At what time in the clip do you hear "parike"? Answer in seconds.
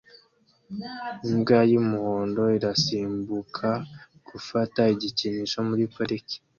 5.95-6.37